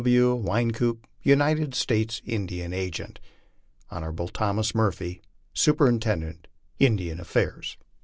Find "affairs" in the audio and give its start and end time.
7.19-7.77